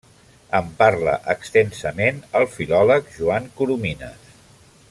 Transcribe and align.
En 0.59 0.71
parla 0.79 1.13
extensament 1.33 2.19
el 2.41 2.49
filòleg 2.57 3.15
Joan 3.19 3.49
Coromines. 3.61 4.37